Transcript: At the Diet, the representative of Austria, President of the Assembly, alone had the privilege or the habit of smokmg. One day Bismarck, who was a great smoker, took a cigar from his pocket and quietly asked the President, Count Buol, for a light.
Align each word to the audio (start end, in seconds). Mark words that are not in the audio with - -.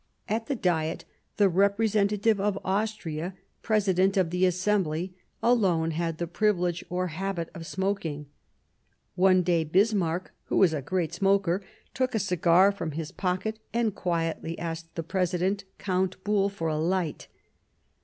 At 0.27 0.47
the 0.47 0.55
Diet, 0.55 1.05
the 1.37 1.47
representative 1.47 2.41
of 2.41 2.57
Austria, 2.65 3.35
President 3.61 4.17
of 4.17 4.31
the 4.31 4.47
Assembly, 4.47 5.13
alone 5.43 5.91
had 5.91 6.17
the 6.17 6.25
privilege 6.25 6.83
or 6.89 7.05
the 7.05 7.11
habit 7.11 7.51
of 7.53 7.61
smokmg. 7.67 8.25
One 9.13 9.43
day 9.43 9.63
Bismarck, 9.63 10.31
who 10.45 10.57
was 10.57 10.73
a 10.73 10.81
great 10.81 11.13
smoker, 11.13 11.61
took 11.93 12.15
a 12.15 12.17
cigar 12.17 12.71
from 12.71 12.93
his 12.93 13.11
pocket 13.11 13.59
and 13.75 13.93
quietly 13.93 14.57
asked 14.57 14.95
the 14.95 15.03
President, 15.03 15.65
Count 15.77 16.17
Buol, 16.23 16.49
for 16.49 16.67
a 16.69 16.79
light. 16.79 17.27